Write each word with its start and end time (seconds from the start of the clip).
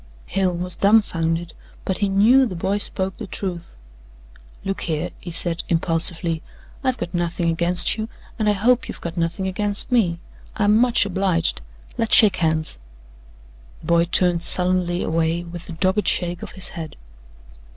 Hale 0.25 0.57
was 0.57 0.75
dumfounded, 0.77 1.53
but 1.85 1.99
he 1.99 2.09
knew 2.09 2.47
the 2.47 2.55
boy 2.55 2.79
spoke 2.79 3.17
the 3.17 3.27
truth. 3.27 3.75
"Look 4.65 4.81
here," 4.81 5.11
he 5.19 5.29
said 5.29 5.61
impulsively, 5.69 6.41
"I've 6.83 6.97
got 6.97 7.13
nothing 7.13 7.51
against 7.51 7.95
you, 7.97 8.09
and 8.39 8.49
I 8.49 8.53
hope 8.53 8.87
you've 8.87 8.99
got 8.99 9.15
nothing 9.15 9.47
against 9.47 9.91
me. 9.91 10.19
I'm 10.55 10.75
much 10.75 11.05
obliged 11.05 11.61
let's 11.99 12.15
shake 12.15 12.37
hands!" 12.37 12.79
The 13.81 13.85
boy 13.85 14.05
turned 14.05 14.41
sullenly 14.41 15.03
away 15.03 15.43
with 15.43 15.69
a 15.69 15.73
dogged 15.73 16.07
shake 16.07 16.41
of 16.41 16.53
his 16.53 16.69
head. 16.69 16.95